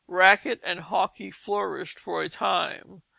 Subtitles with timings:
[0.07, 3.03] Racquet and hockey flourished for a time.